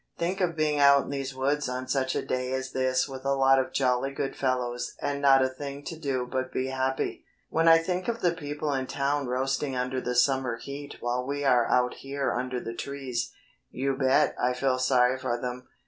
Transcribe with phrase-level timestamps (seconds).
[0.17, 3.35] Think of being out in these woods on such a day as this with a
[3.35, 7.23] lot of jolly good fellows and not a thing to do but be happy.
[7.51, 11.43] When I think of the people in town roasting under the summer heat while we
[11.43, 13.31] are out here under the trees,
[13.69, 15.67] you bet I feel sorry for them."